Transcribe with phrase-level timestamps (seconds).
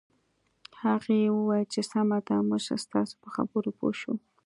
[0.83, 4.15] هغې وویل چې سمه ده موږ ستاسو په خبره پوه شوو